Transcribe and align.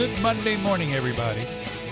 Good 0.00 0.18
Monday 0.22 0.56
morning, 0.56 0.94
everybody. 0.94 1.46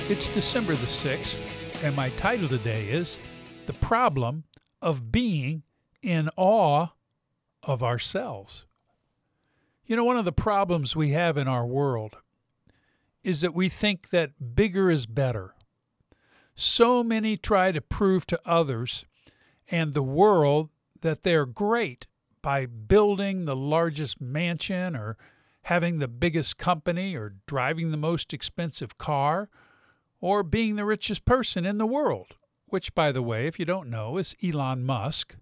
It's 0.08 0.28
December 0.28 0.74
the 0.74 0.86
6th, 0.86 1.38
and 1.82 1.94
my 1.94 2.08
title 2.08 2.48
today 2.48 2.88
is 2.88 3.18
The 3.66 3.74
Problem 3.74 4.44
of 4.80 5.12
Being 5.12 5.62
in 6.02 6.30
Awe 6.34 6.86
of 7.62 7.82
Ourselves. 7.82 8.64
You 9.84 9.94
know, 9.94 10.04
one 10.04 10.16
of 10.16 10.24
the 10.24 10.32
problems 10.32 10.96
we 10.96 11.10
have 11.10 11.36
in 11.36 11.48
our 11.48 11.66
world 11.66 12.16
is 13.22 13.42
that 13.42 13.52
we 13.52 13.68
think 13.68 14.08
that 14.08 14.54
bigger 14.54 14.90
is 14.90 15.04
better. 15.04 15.54
So 16.54 17.04
many 17.04 17.36
try 17.36 17.72
to 17.72 17.82
prove 17.82 18.24
to 18.28 18.40
others 18.46 19.04
and 19.70 19.92
the 19.92 20.02
world 20.02 20.70
that 21.02 21.24
they're 21.24 21.44
great 21.44 22.06
by 22.40 22.64
building 22.64 23.44
the 23.44 23.54
largest 23.54 24.18
mansion 24.18 24.96
or 24.96 25.18
having 25.68 25.98
the 25.98 26.08
biggest 26.08 26.56
company 26.56 27.14
or 27.14 27.34
driving 27.46 27.90
the 27.90 27.96
most 27.98 28.32
expensive 28.32 28.96
car 28.96 29.50
or 30.18 30.42
being 30.42 30.76
the 30.76 30.84
richest 30.84 31.26
person 31.26 31.66
in 31.66 31.76
the 31.76 31.86
world, 31.86 32.36
which, 32.68 32.94
by 32.94 33.12
the 33.12 33.20
way, 33.20 33.46
if 33.46 33.58
you 33.58 33.66
don't 33.66 33.90
know, 33.90 34.16
is 34.16 34.34
Elon 34.42 34.82
Musk, 34.82 35.36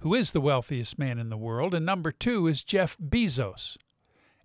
who 0.00 0.14
is 0.14 0.32
the 0.32 0.40
wealthiest 0.40 0.98
man 0.98 1.16
in 1.16 1.28
the 1.28 1.36
world, 1.36 1.74
and 1.74 1.86
number 1.86 2.10
two 2.10 2.48
is 2.48 2.64
Jeff 2.64 2.98
Bezos. 2.98 3.76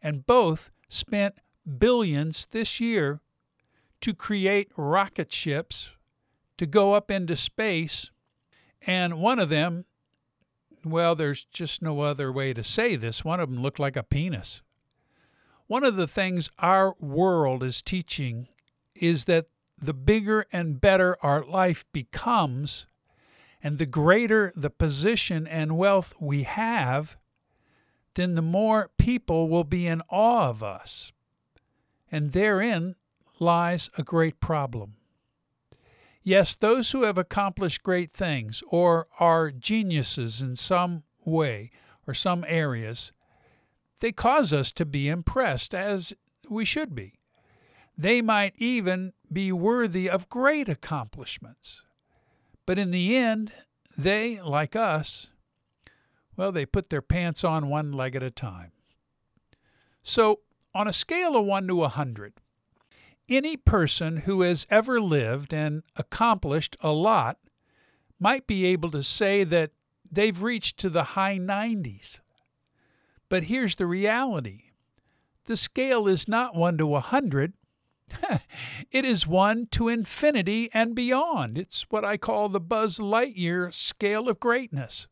And 0.04 0.28
both 0.28 0.70
spent 0.88 1.34
billions 1.80 2.46
this 2.52 2.80
year 2.80 3.20
to 4.02 4.14
create 4.14 4.70
rocket 4.78 5.34
ships 5.34 5.90
to 6.60 6.68
go 6.68 6.94
up 6.94 7.10
into 7.10 7.36
space. 7.36 8.12
And 8.86 9.20
one 9.20 9.40
of 9.40 9.50
them, 9.50 9.86
well, 10.86 11.16
there's 11.16 11.44
just 11.44 11.82
no 11.82 12.02
other 12.02 12.32
way 12.32 12.54
to 12.54 12.64
say 12.64 12.96
this, 12.96 13.26
one 13.26 13.40
of 13.40 13.50
them 13.50 13.64
looked 13.64 13.80
like 13.80 13.96
a 13.96 14.04
penis. 14.04 14.62
One 15.68 15.84
of 15.84 15.98
the 15.98 16.08
things 16.08 16.50
our 16.60 16.96
world 17.00 17.62
is 17.62 17.82
teaching 17.82 18.48
is 18.96 19.26
that 19.26 19.48
the 19.78 19.94
bigger 19.94 20.46
and 20.52 20.82
better 20.82 21.18
our 21.22 21.44
life 21.44 21.86
becomes, 21.92 22.88
and 23.62 23.78
the 23.78 23.86
greater 23.86 24.54
the 24.56 24.70
position 24.70 25.46
and 25.46 25.78
wealth 25.78 26.14
we 26.20 26.44
have, 26.44 27.18
then 28.16 28.36
the 28.36 28.42
more 28.42 28.90
people 28.98 29.50
will 29.50 29.66
be 29.66 29.86
in 29.86 30.02
awe 30.09 30.50
of 30.50 30.64
us. 30.64 31.12
And 32.12 32.31
therein 32.31 32.96
lies 33.40 33.90
a 33.98 34.04
great 34.04 34.40
problem. 34.40 34.96
Yes, 36.24 36.56
those 36.56 36.92
who 36.92 37.04
have 37.04 37.18
accomplished 37.18 37.84
great 37.84 38.14
things 38.14 38.64
or 38.70 39.08
are 39.20 39.52
geniuses 39.52 40.42
in 40.42 40.56
some 40.56 41.04
way 41.24 41.72
or 42.08 42.14
some 42.14 42.44
areas, 42.48 43.12
they 44.00 44.12
cause 44.12 44.53
us 44.53 44.72
to 44.73 44.86
be 44.86 45.09
impressed, 45.09 45.73
as 45.73 46.14
we 46.50 46.66
should 46.66 46.94
be. 46.94 47.14
They 47.98 48.22
might 48.22 48.53
even 48.58 49.14
be 49.31 49.52
worthy 49.52 50.09
of 50.09 50.30
great 50.30 50.70
accomplishments. 50.70 51.84
But 52.66 52.78
in 52.78 52.92
the 52.92 53.16
end, 53.16 53.53
they, 53.98 54.40
like 54.42 54.75
us, 54.75 55.31
well, 56.36 56.52
they 56.52 56.66
put 56.66 56.90
their 56.90 57.02
pants 57.02 57.44
on 57.44 57.70
one 57.70 57.92
leg 57.92 58.16
at 58.16 58.22
a 58.22 58.30
time. 58.30 58.72
So, 60.03 60.42
on 60.75 60.88
a 60.88 60.94
scale 60.94 61.36
of 61.36 61.45
1 61.45 61.68
to 61.68 61.73
a 61.73 61.78
100, 61.78 62.34
any 63.28 63.58
person 63.58 64.18
who 64.18 64.42
has 64.42 64.68
ever 64.70 65.02
lived 65.02 65.53
and 65.53 65.81
accomplished 65.95 66.78
a 66.81 66.92
lot 66.92 67.40
might 68.20 68.45
be 68.45 68.66
able 68.66 68.92
to 68.92 69.03
say 69.03 69.44
that 69.44 69.72
they've 70.09 70.42
reached 70.42 70.78
to 70.78 70.90
the 70.90 71.03
high 71.03 71.38
90s. 71.38 72.22
But 73.30 73.45
here's 73.45 73.75
the 73.75 73.86
reality 73.86 74.64
the 75.45 75.58
scale 75.58 76.08
is 76.08 76.28
not 76.28 76.56
1 76.56 76.78
to 76.78 76.84
a 76.85 76.90
100. 76.90 77.53
it 78.91 79.06
is 79.06 79.25
1 79.25 79.68
to 79.72 79.88
infinity 79.90 80.69
and 80.74 80.94
beyond. 80.94 81.57
It's 81.57 81.84
what 81.90 82.06
I 82.06 82.18
call 82.18 82.50
the 82.50 82.59
Buzz 82.59 83.00
Lightyear 83.00 83.74
scale 83.74 84.29
of 84.29 84.40
greatness. 84.40 85.07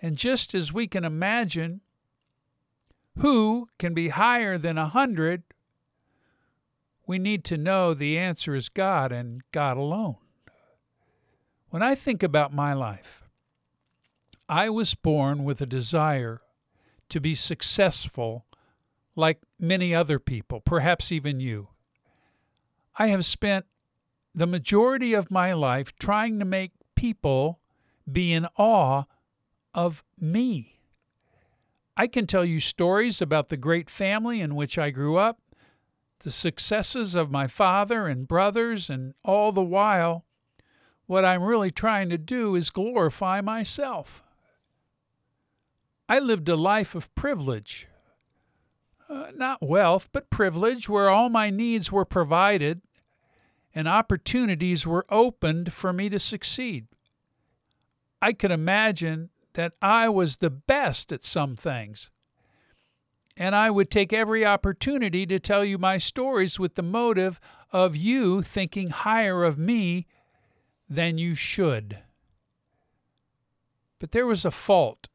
And 0.00 0.16
just 0.16 0.54
as 0.54 0.72
we 0.72 0.86
can 0.86 1.04
imagine 1.04 1.80
who 3.18 3.68
can 3.78 3.94
be 3.94 4.08
higher 4.10 4.58
than 4.58 4.78
a 4.78 4.82
100, 4.82 5.42
we 7.06 7.18
need 7.18 7.44
to 7.44 7.56
know 7.56 7.94
the 7.94 8.18
answer 8.18 8.54
is 8.54 8.68
God 8.68 9.10
and 9.10 9.42
God 9.52 9.76
alone. 9.76 10.16
When 11.70 11.82
I 11.82 11.94
think 11.94 12.22
about 12.22 12.52
my 12.52 12.72
life, 12.72 13.24
I 14.48 14.68
was 14.70 14.94
born 14.94 15.44
with 15.44 15.60
a 15.60 15.66
desire 15.66 16.42
to 17.08 17.20
be 17.20 17.34
successful 17.34 18.46
like 19.14 19.40
many 19.58 19.94
other 19.94 20.18
people, 20.18 20.60
perhaps 20.60 21.10
even 21.10 21.40
you. 21.40 21.68
I 22.96 23.08
have 23.08 23.24
spent 23.24 23.66
the 24.34 24.46
majority 24.46 25.14
of 25.14 25.30
my 25.30 25.52
life 25.52 25.96
trying 25.98 26.38
to 26.38 26.44
make 26.44 26.72
people 26.94 27.60
be 28.10 28.32
in 28.32 28.46
awe 28.56 29.04
of 29.74 30.04
me. 30.18 30.80
I 31.96 32.06
can 32.06 32.26
tell 32.26 32.44
you 32.44 32.60
stories 32.60 33.22
about 33.22 33.48
the 33.48 33.56
great 33.56 33.88
family 33.88 34.40
in 34.40 34.54
which 34.54 34.76
I 34.76 34.90
grew 34.90 35.16
up, 35.16 35.40
the 36.20 36.30
successes 36.30 37.14
of 37.14 37.30
my 37.30 37.46
father 37.46 38.06
and 38.06 38.28
brothers, 38.28 38.90
and 38.90 39.14
all 39.24 39.52
the 39.52 39.62
while, 39.62 40.24
what 41.06 41.24
I'm 41.24 41.42
really 41.42 41.70
trying 41.70 42.10
to 42.10 42.18
do 42.18 42.54
is 42.54 42.70
glorify 42.70 43.40
myself. 43.40 44.22
I 46.08 46.18
lived 46.18 46.48
a 46.48 46.56
life 46.56 46.94
of 46.94 47.12
privilege. 47.14 47.88
Uh, 49.08 49.26
not 49.34 49.62
wealth, 49.62 50.08
but 50.12 50.30
privilege, 50.30 50.88
where 50.88 51.08
all 51.08 51.28
my 51.28 51.50
needs 51.50 51.90
were 51.90 52.04
provided 52.04 52.80
and 53.74 53.86
opportunities 53.86 54.86
were 54.86 55.04
opened 55.10 55.72
for 55.72 55.92
me 55.92 56.08
to 56.08 56.18
succeed. 56.18 56.86
I 58.22 58.32
could 58.32 58.50
imagine 58.50 59.30
that 59.52 59.74
I 59.82 60.08
was 60.08 60.36
the 60.36 60.50
best 60.50 61.12
at 61.12 61.24
some 61.24 61.56
things. 61.56 62.10
And 63.36 63.54
I 63.54 63.70
would 63.70 63.90
take 63.90 64.14
every 64.14 64.46
opportunity 64.46 65.26
to 65.26 65.38
tell 65.38 65.62
you 65.62 65.76
my 65.76 65.98
stories 65.98 66.58
with 66.58 66.74
the 66.74 66.82
motive 66.82 67.38
of 67.70 67.94
you 67.94 68.40
thinking 68.40 68.88
higher 68.88 69.44
of 69.44 69.58
me 69.58 70.06
than 70.88 71.18
you 71.18 71.34
should. 71.34 71.98
But 73.98 74.12
there 74.12 74.26
was 74.26 74.46
a 74.46 74.50
fault 74.50 75.08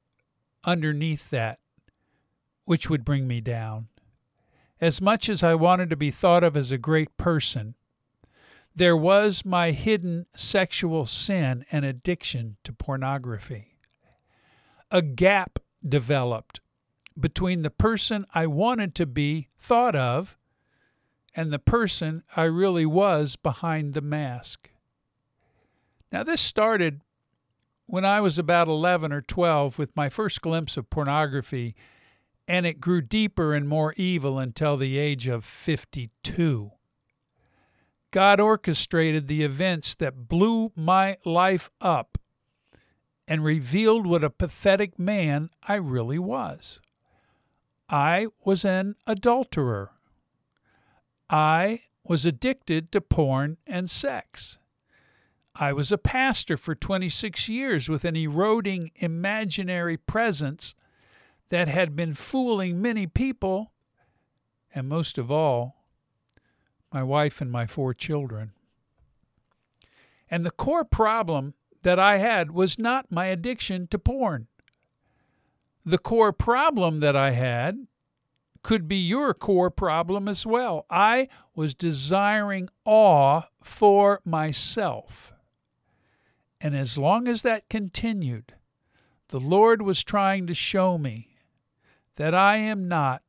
underneath 0.64 1.30
that, 1.30 1.60
which 2.66 2.90
would 2.90 3.06
bring 3.06 3.28
me 3.28 3.42
down. 3.42 3.88
As 4.80 5.02
much 5.02 5.30
as 5.30 5.44
I 5.44 5.56
wanted 5.56 5.90
to 5.92 5.96
be 5.96 6.12
thought 6.12 6.44
of 6.44 6.58
as 6.58 6.72
a 6.72 6.78
great 6.78 7.16
person, 7.18 7.76
there 8.74 8.98
was 8.98 9.46
my 9.46 9.72
hidden 9.72 10.26
sexual 10.36 11.06
sin 11.06 11.66
and 11.72 11.86
addiction 11.86 12.58
to 12.64 12.74
pornography. 12.74 13.78
A 14.90 15.02
gap 15.02 15.60
developed 15.88 16.62
between 17.20 17.62
the 17.62 17.70
person 17.70 18.26
I 18.34 18.48
wanted 18.48 18.96
to 18.96 19.06
be 19.06 19.50
thought 19.60 19.96
of 19.96 20.38
and 21.36 21.52
the 21.52 21.60
person 21.60 22.24
I 22.36 22.44
really 22.44 22.86
was 22.86 23.36
behind 23.36 23.94
the 23.94 24.02
mask. 24.02 24.70
Now, 26.12 26.24
this 26.24 26.42
started 26.42 27.02
when 27.92 28.06
I 28.06 28.22
was 28.22 28.40
about 28.40 28.70
11 28.70 29.12
or 29.12 29.20
12 29.20 29.78
with 29.78 29.94
my 29.98 30.08
first 30.08 30.42
glimpse 30.42 30.78
of 30.78 30.90
pornography, 30.90 31.76
and 32.48 32.66
it 32.66 32.80
grew 32.80 33.02
deeper 33.02 33.54
and 33.54 33.68
more 33.68 33.94
evil 33.98 34.40
until 34.40 34.78
the 34.78 34.98
age 34.98 35.28
of 35.28 35.44
52. 35.44 36.72
God 38.12 38.40
orchestrated 38.40 39.28
the 39.28 39.44
events 39.44 39.94
that 39.96 40.30
blew 40.30 40.72
my 40.74 41.18
life 41.26 41.70
up 41.82 42.18
and 43.28 43.44
revealed 43.44 44.08
what 44.08 44.24
a 44.24 44.30
pathetic 44.30 44.98
man 44.98 45.50
I 45.68 45.76
really 45.76 46.20
was. 46.20 46.80
I 47.90 48.28
was 48.46 48.64
an 48.64 48.96
adulterer. 49.06 49.92
I 51.30 51.82
was 52.06 52.26
addicted 52.26 52.94
to 52.94 53.02
porn 53.02 53.58
and 53.68 53.90
sex. 53.90 54.60
I 55.56 55.74
was 55.74 55.92
a 55.92 55.98
pastor 55.98 56.56
for 56.56 56.76
26 56.76 57.50
years 57.50 57.90
with 57.90 58.06
an 58.06 58.16
eroding 58.16 58.92
imaginary 58.96 59.98
presence 59.98 60.76
that 61.50 61.68
had 61.68 61.96
been 61.96 62.14
fooling 62.14 62.82
many 62.82 63.06
people, 63.06 63.74
and 64.74 64.88
most 64.88 65.18
of 65.18 65.30
all, 65.30 65.84
my 66.94 67.04
wife 67.04 67.42
and 67.42 67.52
my 67.52 67.66
four 67.68 67.94
children. 67.94 68.54
And 70.30 70.46
the 70.46 70.52
core 70.52 70.86
problem 70.86 71.54
that 71.84 72.00
I 72.00 72.18
had 72.18 72.52
was 72.52 72.80
not 72.80 73.12
my 73.12 73.26
addiction 73.26 73.88
to 73.88 74.00
porn. 74.00 74.48
The 75.84 75.98
core 75.98 76.32
problem 76.32 77.02
that 77.02 77.16
I 77.16 77.32
had 77.32 77.88
could 78.64 78.88
be 78.88 78.98
your 78.98 79.34
core 79.34 79.72
problem 79.72 80.28
as 80.28 80.46
well. 80.46 80.86
I 80.90 81.28
was 81.56 81.74
desiring 81.74 82.70
awe 82.86 83.44
for 83.62 84.22
myself. 84.24 85.34
And 86.62 86.76
as 86.76 86.98
long 86.98 87.28
as 87.28 87.42
that 87.42 87.70
continued, 87.70 88.54
the 89.30 89.40
Lord 89.40 89.82
was 89.82 90.04
trying 90.04 90.46
to 90.48 90.54
show 90.54 90.98
me 90.98 91.38
that 92.18 92.36
I 92.36 92.58
am 92.58 92.88
not, 92.88 93.24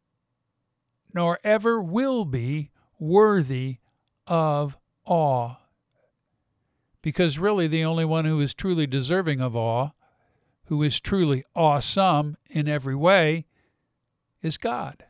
nor 1.15 1.39
ever 1.43 1.81
will 1.81 2.25
be, 2.25 2.71
worthy 2.99 3.79
of 4.27 4.77
awe. 5.05 5.57
Because 7.01 7.39
really, 7.39 7.67
the 7.67 7.85
only 7.85 8.05
one 8.05 8.27
who 8.27 8.41
is 8.41 8.55
truly 8.55 8.87
deserving 8.87 9.41
of 9.41 9.57
awe, 9.57 9.91
who 10.67 10.83
is 10.83 11.01
truly 11.01 11.43
awesome 11.57 12.37
in 12.51 12.69
every 12.69 12.95
way, 12.95 13.47
is 14.43 14.59
God. 14.59 15.05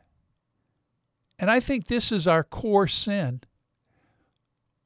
And 1.37 1.51
I 1.51 1.59
think 1.59 1.87
this 1.87 2.11
is 2.11 2.27
our 2.27 2.43
core 2.43 2.87
sin 2.87 3.41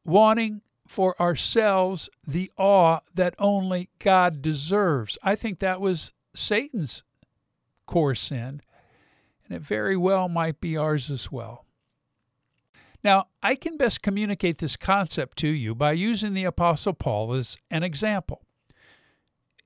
wanting 0.03 0.61
for 0.87 1.19
ourselves 1.21 2.09
the 2.25 2.51
awe 2.57 2.99
that 3.13 3.35
only 3.39 3.89
God 3.99 4.41
deserves. 4.41 5.17
I 5.21 5.35
think 5.35 5.59
that 5.59 5.81
was 5.81 6.11
Satan's 6.35 7.03
core 7.85 8.15
sin, 8.15 8.61
and 9.45 9.55
it 9.55 9.61
very 9.61 9.97
well 9.97 10.29
might 10.29 10.59
be 10.59 10.77
ours 10.77 11.11
as 11.11 11.31
well. 11.31 11.65
Now, 13.03 13.27
I 13.43 13.55
can 13.55 13.77
best 13.77 14.01
communicate 14.01 14.57
this 14.57 14.75
concept 14.75 15.37
to 15.37 15.47
you 15.47 15.75
by 15.75 15.93
using 15.93 16.33
the 16.33 16.43
Apostle 16.43 16.93
Paul 16.93 17.33
as 17.33 17.57
an 17.69 17.83
example. 17.83 18.43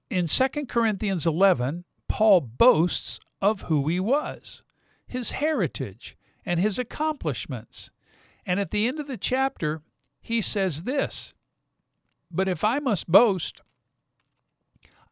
In 0.10 0.28
2 0.28 0.48
Corinthians 0.68 1.26
11, 1.26 1.86
Paul 2.08 2.42
boasts 2.42 3.20
of 3.42 3.64
who 3.64 3.88
he 3.88 4.00
was, 4.00 4.62
his 5.08 5.32
heritage, 5.32 6.18
and 6.46 6.60
his 6.60 6.78
accomplishments. 6.78 7.90
And 8.46 8.60
at 8.60 8.72
the 8.72 8.88
end 8.88 9.00
of 9.00 9.08
the 9.08 9.18
chapter, 9.18 9.82
he 10.22 10.40
says 10.42 10.84
this 10.84 11.34
But 12.30 12.48
if 12.48 12.64
I 12.64 12.80
must 12.80 13.12
boast, 13.12 13.62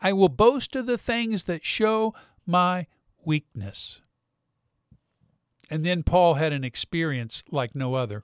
I 0.01 0.13
will 0.13 0.29
boast 0.29 0.75
of 0.75 0.85
the 0.85 0.97
things 0.97 1.43
that 1.45 1.65
show 1.65 2.13
my 2.45 2.87
weakness. 3.25 4.01
And 5.69 5.85
then 5.85 6.03
Paul 6.03 6.35
had 6.35 6.53
an 6.53 6.63
experience 6.63 7.43
like 7.51 7.75
no 7.75 7.95
other. 7.95 8.23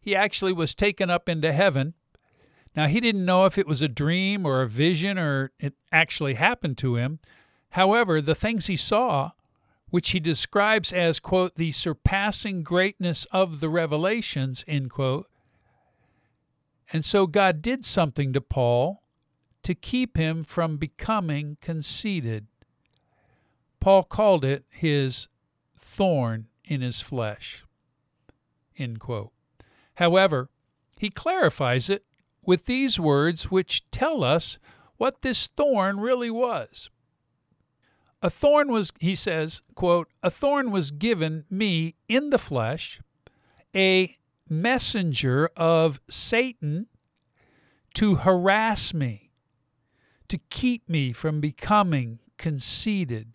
He 0.00 0.14
actually 0.14 0.52
was 0.52 0.74
taken 0.74 1.10
up 1.10 1.28
into 1.28 1.52
heaven. 1.52 1.94
Now, 2.76 2.86
he 2.86 3.00
didn't 3.00 3.24
know 3.24 3.46
if 3.46 3.58
it 3.58 3.66
was 3.66 3.82
a 3.82 3.88
dream 3.88 4.46
or 4.46 4.62
a 4.62 4.68
vision 4.68 5.18
or 5.18 5.52
it 5.58 5.74
actually 5.90 6.34
happened 6.34 6.78
to 6.78 6.96
him. 6.96 7.18
However, 7.70 8.20
the 8.20 8.34
things 8.34 8.66
he 8.66 8.76
saw, 8.76 9.32
which 9.90 10.10
he 10.10 10.20
describes 10.20 10.92
as, 10.92 11.18
quote, 11.18 11.56
the 11.56 11.72
surpassing 11.72 12.62
greatness 12.62 13.24
of 13.32 13.60
the 13.60 13.68
revelations, 13.68 14.64
end 14.68 14.90
quote. 14.90 15.26
And 16.92 17.04
so 17.04 17.26
God 17.26 17.62
did 17.62 17.84
something 17.84 18.32
to 18.32 18.40
Paul 18.40 19.02
to 19.62 19.74
keep 19.74 20.16
him 20.16 20.44
from 20.44 20.76
becoming 20.76 21.56
conceited. 21.60 22.46
Paul 23.80 24.04
called 24.04 24.44
it 24.44 24.64
his 24.68 25.28
thorn 25.78 26.46
in 26.64 26.80
his 26.80 27.00
flesh. 27.00 27.64
However, 29.94 30.50
he 30.98 31.10
clarifies 31.10 31.90
it 31.90 32.04
with 32.44 32.66
these 32.66 33.00
words 33.00 33.50
which 33.50 33.90
tell 33.90 34.22
us 34.22 34.58
what 34.96 35.22
this 35.22 35.48
thorn 35.48 36.00
really 36.00 36.30
was. 36.30 36.90
A 38.22 38.30
thorn 38.30 38.70
was, 38.70 38.92
he 38.98 39.14
says, 39.14 39.62
quote, 39.74 40.08
a 40.22 40.30
thorn 40.30 40.70
was 40.70 40.90
given 40.90 41.44
me 41.50 41.96
in 42.08 42.30
the 42.30 42.38
flesh, 42.38 43.00
a 43.74 44.16
messenger 44.48 45.50
of 45.56 46.00
Satan 46.08 46.86
to 47.94 48.16
harass 48.16 48.92
me, 48.92 49.30
to 50.28 50.38
keep 50.50 50.88
me 50.88 51.12
from 51.12 51.40
becoming 51.40 52.18
conceited. 52.36 53.32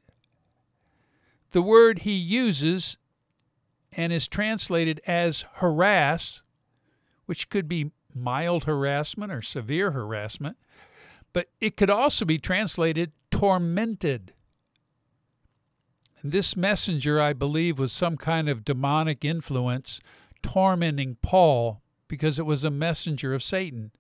The 1.52 1.62
word 1.62 2.00
he 2.00 2.13
uses 2.13 2.98
and 3.92 4.13
is 4.13 4.28
translated 4.28 5.02
as 5.06 5.46
harass, 5.56 6.42
which 7.25 7.50
could 7.50 7.68
be 7.68 7.92
mild 8.13 8.66
harassment 8.66 9.31
or 9.31 9.42
severe 9.42 9.92
harassment, 9.92 10.58
but 11.34 11.50
it 11.60 11.75
could 11.78 11.90
also 11.90 12.25
be 12.25 12.38
translated 12.38 13.12
tormented. 13.31 14.34
This 16.24 16.56
messenger, 16.56 17.19
I 17.19 17.34
believe, 17.34 17.80
was 17.80 17.92
some 17.92 18.16
kind 18.16 18.48
of 18.48 18.63
demonic 18.63 19.25
influence 19.25 20.00
tormenting 20.42 21.18
Paul 21.22 21.82
because 22.08 22.40
it 22.40 22.46
was 22.46 22.64
a 22.64 22.72
messenger 22.72 23.34
of 23.34 23.44
Satan. 23.44 23.92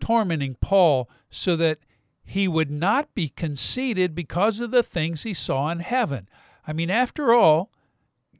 Tormenting 0.00 0.56
Paul 0.60 1.08
so 1.30 1.56
that 1.56 1.78
he 2.24 2.48
would 2.48 2.70
not 2.70 3.14
be 3.14 3.28
conceited 3.28 4.14
because 4.14 4.60
of 4.60 4.70
the 4.70 4.82
things 4.82 5.22
he 5.22 5.34
saw 5.34 5.70
in 5.70 5.80
heaven. 5.80 6.28
I 6.66 6.72
mean, 6.72 6.90
after 6.90 7.32
all, 7.32 7.70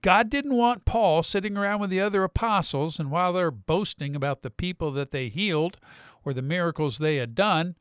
God 0.00 0.28
didn't 0.28 0.54
want 0.54 0.84
Paul 0.84 1.22
sitting 1.22 1.56
around 1.56 1.80
with 1.80 1.90
the 1.90 2.00
other 2.00 2.24
apostles, 2.24 2.98
and 2.98 3.10
while 3.10 3.32
they're 3.32 3.50
boasting 3.50 4.14
about 4.14 4.42
the 4.42 4.50
people 4.50 4.90
that 4.92 5.10
they 5.10 5.28
healed 5.28 5.78
or 6.24 6.34
the 6.34 6.42
miracles 6.42 6.98
they 6.98 7.16
had 7.16 7.34
done, 7.34 7.76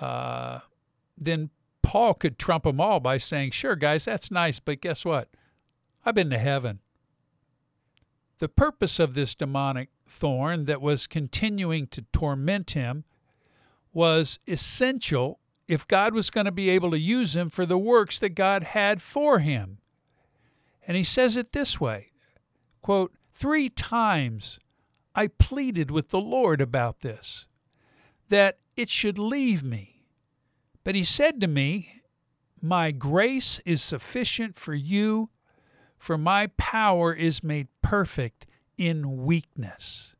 uh, 0.00 0.60
then 1.16 1.50
Paul 1.82 2.14
could 2.14 2.38
trump 2.38 2.64
them 2.64 2.80
all 2.80 3.00
by 3.00 3.18
saying, 3.18 3.50
Sure, 3.50 3.76
guys, 3.76 4.04
that's 4.04 4.30
nice, 4.30 4.60
but 4.60 4.80
guess 4.80 5.04
what? 5.04 5.28
I've 6.04 6.14
been 6.14 6.30
to 6.30 6.38
heaven. 6.38 6.80
The 8.38 8.48
purpose 8.48 8.98
of 9.00 9.14
this 9.14 9.34
demonic 9.34 9.88
thorn 10.08 10.64
that 10.66 10.80
was 10.80 11.06
continuing 11.06 11.86
to 11.88 12.02
torment 12.12 12.72
him 12.72 13.04
was 13.92 14.38
essential 14.46 15.40
if 15.66 15.86
God 15.86 16.14
was 16.14 16.30
going 16.30 16.46
to 16.46 16.52
be 16.52 16.70
able 16.70 16.90
to 16.92 16.98
use 16.98 17.36
him 17.36 17.50
for 17.50 17.66
the 17.66 17.78
works 17.78 18.18
that 18.20 18.30
God 18.30 18.62
had 18.62 19.02
for 19.02 19.40
him. 19.40 19.78
And 20.86 20.96
he 20.96 21.04
says 21.04 21.36
it 21.36 21.52
this 21.52 21.80
way 21.80 22.12
quote, 22.80 23.12
Three 23.32 23.68
times 23.68 24.58
I 25.14 25.26
pleaded 25.26 25.90
with 25.90 26.08
the 26.08 26.20
Lord 26.20 26.60
about 26.60 27.00
this, 27.00 27.46
that 28.28 28.58
it 28.76 28.88
should 28.88 29.18
leave 29.18 29.62
me. 29.62 30.02
But 30.84 30.94
he 30.94 31.04
said 31.04 31.40
to 31.40 31.46
me, 31.46 32.02
My 32.62 32.92
grace 32.92 33.60
is 33.64 33.82
sufficient 33.82 34.56
for 34.56 34.74
you, 34.74 35.30
for 35.98 36.16
my 36.16 36.48
power 36.56 37.12
is 37.12 37.42
made 37.42 37.68
perfect 37.82 38.46
in 38.76 39.24
weakness. 39.24 40.14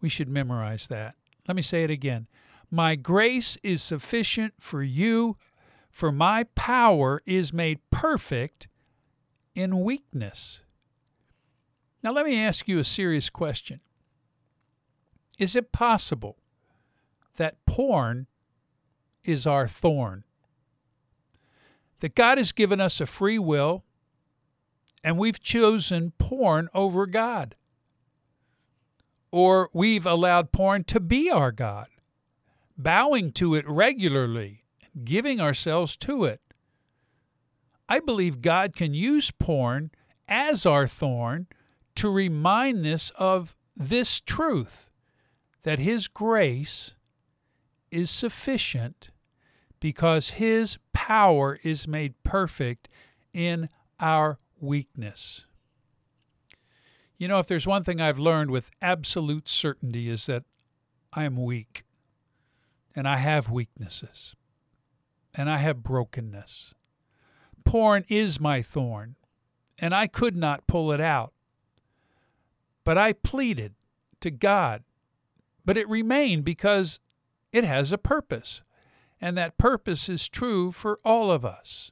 We 0.00 0.08
should 0.08 0.28
memorize 0.28 0.88
that. 0.88 1.14
Let 1.46 1.56
me 1.56 1.62
say 1.62 1.84
it 1.84 1.90
again. 1.90 2.26
My 2.70 2.96
grace 2.96 3.56
is 3.62 3.82
sufficient 3.82 4.54
for 4.58 4.82
you, 4.82 5.36
for 5.90 6.12
my 6.12 6.44
power 6.54 7.22
is 7.24 7.52
made 7.52 7.78
perfect 7.90 8.68
in 9.54 9.80
weakness. 9.80 10.60
Now, 12.02 12.12
let 12.12 12.26
me 12.26 12.38
ask 12.38 12.68
you 12.68 12.78
a 12.78 12.84
serious 12.84 13.30
question 13.30 13.80
Is 15.38 15.56
it 15.56 15.72
possible 15.72 16.36
that 17.36 17.64
porn 17.66 18.26
is 19.24 19.46
our 19.46 19.66
thorn? 19.66 20.24
That 22.00 22.14
God 22.14 22.38
has 22.38 22.52
given 22.52 22.80
us 22.80 23.00
a 23.00 23.06
free 23.06 23.38
will 23.38 23.84
and 25.02 25.18
we've 25.18 25.40
chosen 25.40 26.12
porn 26.18 26.68
over 26.74 27.06
God? 27.06 27.54
Or 29.30 29.68
we've 29.72 30.06
allowed 30.06 30.52
porn 30.52 30.84
to 30.84 31.00
be 31.00 31.30
our 31.30 31.52
God? 31.52 31.88
bowing 32.78 33.32
to 33.32 33.56
it 33.56 33.68
regularly, 33.68 34.62
giving 35.04 35.40
ourselves 35.40 35.96
to 35.96 36.24
it. 36.24 36.40
I 37.88 37.98
believe 37.98 38.40
God 38.40 38.76
can 38.76 38.94
use 38.94 39.30
porn 39.32 39.90
as 40.28 40.64
our 40.64 40.86
thorn 40.86 41.48
to 41.96 42.08
remind 42.08 42.86
us 42.86 43.10
of 43.18 43.56
this 43.76 44.20
truth 44.20 44.88
that 45.64 45.80
His 45.80 46.06
grace 46.06 46.94
is 47.90 48.10
sufficient 48.10 49.10
because 49.80 50.30
His 50.30 50.78
power 50.92 51.58
is 51.62 51.88
made 51.88 52.22
perfect 52.22 52.88
in 53.32 53.68
our 53.98 54.38
weakness. 54.60 55.44
You 57.16 57.28
know, 57.28 57.38
if 57.38 57.46
there's 57.46 57.66
one 57.66 57.82
thing 57.82 58.00
I've 58.00 58.18
learned 58.18 58.50
with 58.50 58.70
absolute 58.80 59.48
certainty 59.48 60.08
is 60.08 60.26
that 60.26 60.44
I 61.12 61.24
am 61.24 61.36
weak 61.42 61.84
and 62.94 63.08
I 63.08 63.16
have 63.16 63.50
weaknesses, 63.50 64.34
and 65.34 65.48
I 65.48 65.58
have 65.58 65.82
brokenness. 65.82 66.74
Porn 67.64 68.04
is 68.08 68.40
my 68.40 68.62
thorn, 68.62 69.16
and 69.78 69.94
I 69.94 70.06
could 70.06 70.36
not 70.36 70.66
pull 70.66 70.90
it 70.90 71.00
out. 71.00 71.32
But 72.82 72.98
I 72.98 73.12
pleaded 73.12 73.74
to 74.20 74.30
God, 74.30 74.82
but 75.64 75.76
it 75.76 75.88
remained 75.88 76.44
because 76.44 76.98
it 77.52 77.62
has 77.64 77.92
a 77.92 77.98
purpose, 77.98 78.62
and 79.20 79.36
that 79.36 79.58
purpose 79.58 80.08
is 80.08 80.28
true 80.28 80.72
for 80.72 80.98
all 81.04 81.30
of 81.30 81.44
us. 81.44 81.90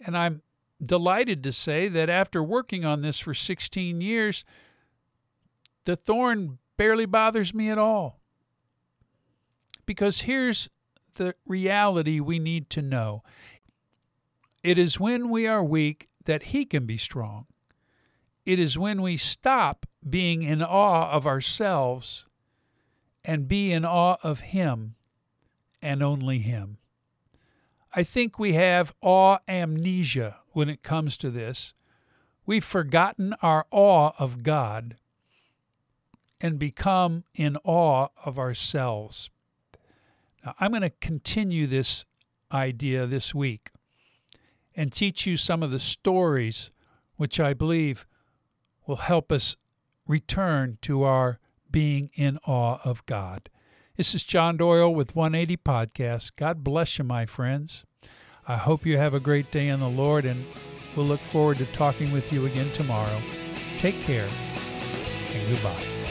And 0.00 0.16
I'm 0.16 0.42
delighted 0.84 1.44
to 1.44 1.52
say 1.52 1.88
that 1.88 2.10
after 2.10 2.42
working 2.42 2.84
on 2.84 3.02
this 3.02 3.18
for 3.18 3.34
16 3.34 4.00
years, 4.00 4.44
the 5.84 5.96
thorn 5.96 6.58
barely 6.76 7.06
bothers 7.06 7.54
me 7.54 7.70
at 7.70 7.78
all. 7.78 8.20
Because 9.86 10.22
here's 10.22 10.68
the 11.14 11.34
reality 11.46 12.20
we 12.20 12.38
need 12.38 12.70
to 12.70 12.82
know 12.82 13.22
it 14.62 14.78
is 14.78 14.98
when 15.00 15.28
we 15.28 15.46
are 15.46 15.62
weak 15.62 16.08
that 16.24 16.44
He 16.44 16.64
can 16.64 16.86
be 16.86 16.96
strong. 16.96 17.46
it 18.44 18.58
is 18.58 18.78
when 18.78 19.02
we 19.02 19.16
stop 19.16 19.86
being 20.08 20.42
in 20.42 20.62
awe 20.62 21.10
of 21.10 21.26
ourselves 21.26 22.26
and 23.24 23.46
be 23.46 23.72
in 23.72 23.84
awe 23.84 24.16
of 24.22 24.40
Him 24.40 24.94
and 25.80 26.02
only 26.02 26.38
Him. 26.38 26.78
I 27.94 28.02
think 28.02 28.38
we 28.38 28.54
have 28.54 28.94
awe 29.02 29.38
amnesia 29.46 30.38
when 30.52 30.68
it 30.68 30.82
comes 30.82 31.16
to 31.18 31.30
this. 31.30 31.74
We've 32.46 32.64
forgotten 32.64 33.34
our 33.42 33.66
awe 33.70 34.12
of 34.18 34.42
God 34.42 34.96
and 36.40 36.58
become 36.58 37.24
in 37.34 37.56
awe 37.64 38.08
of 38.24 38.38
ourselves. 38.38 39.30
Now, 40.44 40.54
I'm 40.58 40.70
going 40.70 40.82
to 40.82 40.90
continue 40.90 41.66
this 41.66 42.04
idea 42.50 43.06
this 43.06 43.34
week 43.34 43.70
and 44.74 44.90
teach 44.90 45.26
you 45.26 45.36
some 45.36 45.62
of 45.62 45.70
the 45.70 45.78
stories 45.78 46.70
which 47.16 47.38
I 47.38 47.52
believe 47.54 48.06
will 48.86 48.96
help 48.96 49.30
us 49.30 49.56
return 50.06 50.78
to 50.82 51.04
our 51.04 51.38
being 51.70 52.10
in 52.14 52.38
awe 52.46 52.78
of 52.84 53.04
God. 53.06 53.48
This 54.02 54.16
is 54.16 54.24
John 54.24 54.56
Doyle 54.56 54.92
with 54.92 55.14
180 55.14 55.58
Podcast. 55.58 56.32
God 56.34 56.64
bless 56.64 56.98
you, 56.98 57.04
my 57.04 57.24
friends. 57.24 57.84
I 58.48 58.56
hope 58.56 58.84
you 58.84 58.98
have 58.98 59.14
a 59.14 59.20
great 59.20 59.52
day 59.52 59.68
in 59.68 59.78
the 59.78 59.88
Lord, 59.88 60.24
and 60.24 60.44
we'll 60.96 61.06
look 61.06 61.20
forward 61.20 61.58
to 61.58 61.66
talking 61.66 62.10
with 62.10 62.32
you 62.32 62.44
again 62.44 62.72
tomorrow. 62.72 63.22
Take 63.78 64.02
care 64.02 64.28
and 65.32 65.48
goodbye. 65.48 66.01